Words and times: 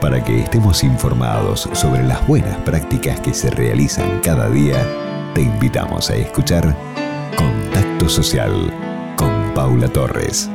Para 0.00 0.22
que 0.22 0.40
estemos 0.40 0.84
informados 0.84 1.68
sobre 1.72 2.02
las 2.02 2.26
buenas 2.26 2.58
prácticas 2.58 3.18
que 3.20 3.32
se 3.32 3.48
realizan 3.48 4.20
cada 4.20 4.50
día, 4.50 4.86
te 5.34 5.40
invitamos 5.40 6.10
a 6.10 6.16
escuchar 6.16 6.76
Contacto 7.36 8.06
Social 8.08 8.72
con 9.16 9.54
Paula 9.54 9.88
Torres. 9.88 10.50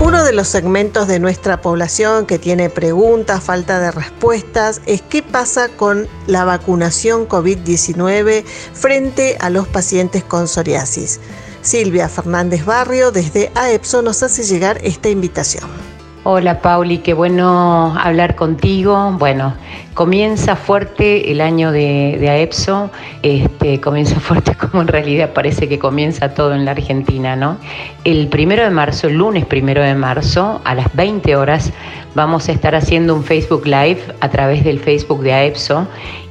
Uno 0.00 0.22
de 0.22 0.32
los 0.32 0.46
segmentos 0.46 1.08
de 1.08 1.18
nuestra 1.18 1.60
población 1.60 2.26
que 2.26 2.38
tiene 2.38 2.70
preguntas, 2.70 3.42
falta 3.42 3.80
de 3.80 3.90
respuestas, 3.90 4.82
es 4.86 5.02
qué 5.02 5.24
pasa 5.24 5.68
con 5.68 6.06
la 6.28 6.44
vacunación 6.44 7.28
COVID-19 7.28 8.44
frente 8.44 9.36
a 9.40 9.50
los 9.50 9.66
pacientes 9.66 10.22
con 10.22 10.46
psoriasis. 10.46 11.20
Silvia 11.62 12.08
Fernández 12.08 12.64
Barrio 12.64 13.10
desde 13.10 13.50
AEPSO 13.56 14.02
nos 14.02 14.22
hace 14.22 14.44
llegar 14.44 14.78
esta 14.84 15.08
invitación. 15.08 15.99
Hola 16.22 16.60
Pauli, 16.60 16.98
qué 16.98 17.14
bueno 17.14 17.96
hablar 17.98 18.36
contigo. 18.36 19.16
Bueno, 19.18 19.54
comienza 19.94 20.54
fuerte 20.54 21.32
el 21.32 21.40
año 21.40 21.72
de, 21.72 22.28
AEPSO, 22.28 22.90
este, 23.22 23.80
comienza 23.80 24.20
fuerte 24.20 24.54
como 24.54 24.82
en 24.82 24.88
realidad 24.88 25.32
parece 25.32 25.66
que 25.66 25.78
comienza 25.78 26.34
todo 26.34 26.54
en 26.54 26.66
la 26.66 26.72
Argentina, 26.72 27.36
¿no? 27.36 27.56
El 28.04 28.28
primero 28.28 28.62
de 28.62 28.68
marzo, 28.68 29.06
el 29.06 29.14
lunes 29.14 29.46
primero 29.46 29.82
de 29.82 29.94
marzo, 29.94 30.60
a 30.64 30.74
las 30.74 30.94
20 30.94 31.36
horas, 31.36 31.72
vamos 32.14 32.50
a 32.50 32.52
estar 32.52 32.74
haciendo 32.74 33.14
un 33.14 33.24
Facebook 33.24 33.64
Live 33.64 34.00
a 34.20 34.28
través 34.28 34.62
del 34.62 34.78
Facebook 34.78 35.22
de 35.22 35.32
AEPSO 35.32 35.88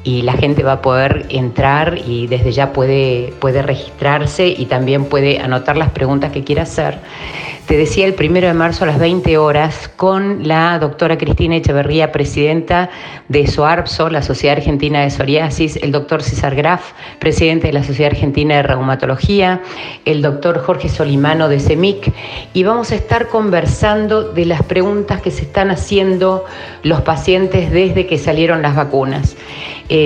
y 0.10 0.24
la 0.24 0.34
gente 0.34 0.64
va 0.64 0.72
a 0.72 0.82
poder 0.82 1.28
entrar 1.30 2.00
y 2.04 2.26
desde 2.26 2.52
ya 2.52 2.74
puede, 2.74 3.32
puede 3.40 3.62
registrarse 3.62 4.48
y 4.48 4.66
también 4.66 5.06
puede 5.06 5.38
anotar 5.40 5.78
las 5.78 5.92
preguntas 5.92 6.32
que 6.32 6.44
quiera 6.44 6.64
hacer. 6.64 6.98
Te 7.68 7.78
decía 7.78 8.08
el 8.08 8.16
primero 8.16 8.48
de 8.48 8.56
marzo 8.56 8.86
a 8.86 8.88
las 8.88 8.98
20 8.98 9.38
horas 9.38 9.92
con 9.96 10.48
la 10.48 10.80
doctora 10.80 11.20
Cristina 11.20 11.58
Echeverría, 11.58 12.12
presidenta 12.12 12.90
de 13.28 13.46
SOARPSO, 13.46 14.10
la 14.10 14.24
Sociedad 14.24 14.58
Argentina 14.58 15.02
de 15.02 15.12
Psoriasis, 15.12 15.76
el 15.76 15.92
doctor 15.92 16.24
César 16.24 16.56
Graf, 16.56 16.94
presidente 17.20 17.68
de 17.68 17.74
la 17.74 17.84
Sociedad 17.84 18.12
Argentina 18.14 18.56
de 18.56 18.64
Reumatología, 18.64 19.62
el 20.06 20.24
doctor 20.24 20.64
Jorge 20.66 20.90
Solimano 20.90 21.48
de 21.48 21.60
CEMIC, 21.60 22.12
y 22.56 22.64
vamos 22.64 22.92
a 22.92 22.96
estar 22.96 23.28
conversando 23.28 24.24
de 24.24 24.46
las 24.46 24.64
preguntas 24.64 25.22
que 25.22 25.30
se 25.30 25.44
están 25.44 25.70
haciendo 25.70 26.46
los 26.82 27.02
pacientes 27.02 27.72
desde 27.72 28.08
que 28.08 28.18
salieron 28.18 28.64
las 28.64 28.76
vacunas. 28.76 29.36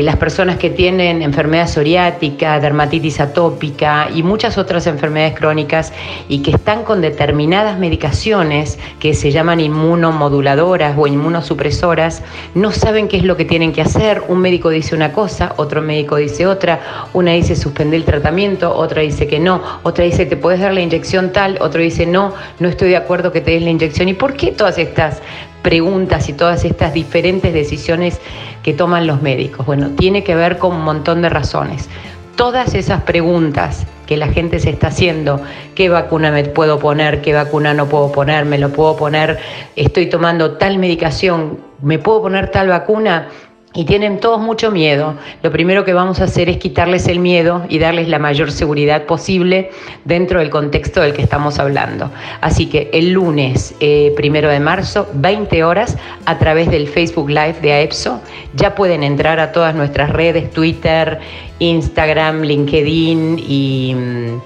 Las 0.02 0.16
personas 0.16 0.58
que 0.58 0.70
tienen 0.70 1.22
enfermedad 1.22 1.68
psoriática, 1.68 2.60
dermatitis 2.60 3.20
atópica 3.20 4.08
y 4.14 4.24
muchas 4.24 4.58
otras 4.58 4.88
enfermedades 4.88 5.36
crónicas 5.36 5.94
y 6.30 6.42
que 6.42 6.52
están 6.52 6.84
con 6.84 7.02
determinadas 7.02 7.78
medicaciones 7.78 8.80
que 9.00 9.14
se 9.14 9.32
llaman 9.32 9.60
inmunomoduladoras 9.60 10.96
o 10.98 11.06
inmunosupresoras, 11.06 12.24
no 12.56 12.72
saben 12.72 13.08
qué 13.08 13.18
es 13.18 13.24
lo 13.24 13.38
que 13.38 13.46
tienen 13.46 13.74
que 13.74 13.82
hacer. 13.82 14.24
Un 14.28 14.40
médico 14.40 14.70
dice 14.70 14.96
una 14.96 15.12
cosa, 15.12 15.54
otro 15.58 15.82
médico 15.82 16.16
dice 16.16 16.48
otra, 16.48 16.80
una 17.14 17.32
dice 17.32 17.56
suspender 17.56 18.00
el 18.00 18.06
tratamiento, 18.06 18.74
otra 18.74 19.02
dice 19.02 19.28
que 19.28 19.40
no, 19.40 19.62
otra 19.84 20.06
dice 20.06 20.26
te 20.26 20.38
puedes 20.38 20.62
dar 20.62 20.74
la 20.74 20.82
inyección 20.82 21.32
tal, 21.32 21.58
otro 21.62 21.82
dice 21.82 22.06
no, 22.06 22.34
no 22.60 22.70
estoy 22.70 22.90
de 22.90 22.98
acuerdo 22.98 23.32
que 23.32 23.42
te 23.42 23.52
des 23.52 23.62
la 23.62 23.70
inyección. 23.70 24.08
¿Y 24.08 24.14
por 24.14 24.34
qué 24.34 24.52
todas 24.52 24.78
estas 24.78 25.22
preguntas 25.64 26.30
y 26.30 26.34
todas 26.34 26.66
estas 26.66 26.94
diferentes 26.94 27.54
decisiones 27.54 28.20
que 28.62 28.74
toman 28.74 29.08
los 29.08 29.24
médicos? 29.24 29.66
Bueno, 29.66 29.90
tiene 29.98 30.24
que 30.24 30.36
ver 30.36 30.60
con 30.60 30.76
un 30.76 30.84
montón 30.84 31.24
de 31.24 31.30
razones. 31.30 31.90
Todas 32.36 32.76
esas 32.76 33.02
preguntas 33.04 33.88
que 34.06 34.18
la 34.18 34.28
gente 34.28 34.60
se 34.60 34.70
está 34.70 34.88
haciendo, 34.88 35.42
qué 35.76 35.90
vacuna 35.90 36.32
me 36.32 36.44
puedo 36.44 36.78
poner, 36.80 37.22
qué 37.22 37.34
vacuna 37.34 37.74
no 37.74 37.88
puedo 37.88 38.12
poner, 38.12 38.46
me 38.46 38.58
lo 38.58 38.70
puedo 38.70 38.96
poner, 38.96 39.40
estoy 39.76 40.08
tomando 40.08 40.58
tal 40.58 40.78
medicación, 40.78 41.60
me 41.82 42.00
puedo 42.00 42.24
poner 42.24 42.50
tal 42.50 42.68
vacuna, 42.68 43.30
y 43.76 43.86
tienen 43.86 44.20
todos 44.20 44.40
mucho 44.40 44.72
miedo, 44.72 45.16
lo 45.42 45.52
primero 45.52 45.84
que 45.84 45.94
vamos 45.94 46.22
a 46.22 46.26
hacer 46.26 46.48
es 46.48 46.58
quitarles 46.58 47.08
el 47.08 47.20
miedo 47.20 47.66
y 47.70 47.80
darles 47.80 48.08
la 48.08 48.20
mayor 48.20 48.52
seguridad 48.52 49.06
posible 49.06 49.72
dentro 50.06 50.40
del 50.40 50.52
contexto 50.52 51.02
del 51.02 51.14
que 51.14 51.24
estamos 51.24 51.58
hablando. 51.58 52.12
Así 52.42 52.68
que 52.68 52.90
el 52.94 53.12
lunes 53.12 53.74
eh, 53.80 54.14
primero 54.16 54.50
de 54.50 54.60
marzo, 54.60 55.08
20 55.14 55.64
horas, 55.64 55.98
a 56.26 56.38
través 56.38 56.70
del 56.70 56.88
Facebook 56.88 57.30
Live 57.30 57.56
de 57.62 57.74
AEPSO, 57.74 58.22
ya 58.56 58.76
pueden 58.76 59.02
entrar 59.02 59.40
a 59.40 59.52
todas 59.52 59.74
nuestras 59.74 60.12
redes, 60.12 60.52
Twitter, 60.52 61.20
Instagram, 61.58 62.42
LinkedIn 62.42 63.40
y, 63.40 63.96
mm, 63.96 64.42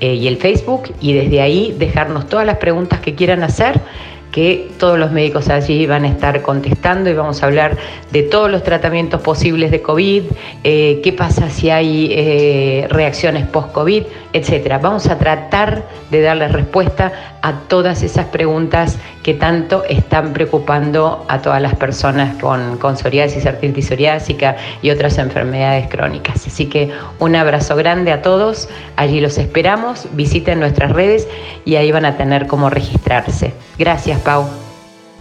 eh, 0.00 0.14
y 0.14 0.26
el 0.26 0.38
Facebook, 0.38 0.94
y 1.00 1.12
desde 1.12 1.42
ahí 1.42 1.74
dejarnos 1.78 2.26
todas 2.28 2.46
las 2.46 2.56
preguntas 2.56 3.00
que 3.00 3.14
quieran 3.14 3.42
hacer 3.42 3.80
que 4.32 4.70
todos 4.78 4.98
los 4.98 5.12
médicos 5.12 5.50
allí 5.50 5.86
van 5.86 6.04
a 6.04 6.08
estar 6.08 6.40
contestando 6.40 7.10
y 7.10 7.12
vamos 7.12 7.42
a 7.42 7.46
hablar 7.46 7.76
de 8.10 8.22
todos 8.22 8.50
los 8.50 8.62
tratamientos 8.64 9.20
posibles 9.20 9.70
de 9.70 9.82
COVID, 9.82 10.22
eh, 10.64 11.00
qué 11.04 11.12
pasa 11.12 11.50
si 11.50 11.68
hay 11.68 12.08
eh, 12.10 12.86
reacciones 12.88 13.46
post-COVID, 13.46 14.04
etcétera. 14.32 14.78
Vamos 14.78 15.06
a 15.08 15.18
tratar 15.18 15.84
de 16.10 16.22
darle 16.22 16.48
respuesta 16.48 17.38
a 17.42 17.60
todas 17.68 18.02
esas 18.02 18.26
preguntas 18.26 18.98
que 19.22 19.34
tanto 19.34 19.84
están 19.84 20.32
preocupando 20.32 21.24
a 21.28 21.40
todas 21.40 21.62
las 21.62 21.74
personas 21.76 22.40
con, 22.40 22.78
con 22.78 22.96
psoriasis, 22.96 23.46
artritis 23.46 23.86
psoriásica 23.86 24.56
y 24.82 24.90
otras 24.90 25.18
enfermedades 25.18 25.88
crónicas. 25.88 26.46
Así 26.46 26.66
que 26.66 26.90
un 27.18 27.36
abrazo 27.36 27.76
grande 27.76 28.12
a 28.12 28.22
todos, 28.22 28.68
allí 28.96 29.20
los 29.20 29.38
esperamos, 29.38 30.08
visiten 30.12 30.60
nuestras 30.60 30.92
redes 30.92 31.28
y 31.64 31.76
ahí 31.76 31.92
van 31.92 32.04
a 32.04 32.16
tener 32.16 32.46
cómo 32.46 32.70
registrarse. 32.70 33.54
Gracias, 33.78 34.20
Pau. 34.20 34.46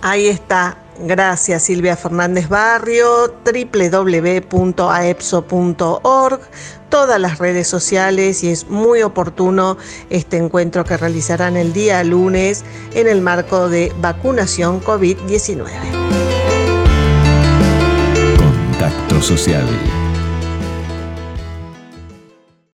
Ahí 0.01 0.27
está. 0.27 0.77
Gracias 1.03 1.63
Silvia 1.63 1.95
Fernández 1.95 2.47
Barrio, 2.47 3.33
www.aepso.org, 3.43 6.39
todas 6.89 7.19
las 7.19 7.39
redes 7.39 7.67
sociales 7.67 8.43
y 8.43 8.49
es 8.49 8.67
muy 8.67 9.01
oportuno 9.01 9.77
este 10.11 10.37
encuentro 10.37 10.83
que 10.83 10.97
realizarán 10.97 11.57
el 11.57 11.73
día 11.73 12.03
lunes 12.03 12.63
en 12.93 13.07
el 13.07 13.21
marco 13.21 13.67
de 13.67 13.91
vacunación 13.99 14.79
COVID-19. 14.83 15.65
Contacto 18.37 19.19
social 19.21 19.65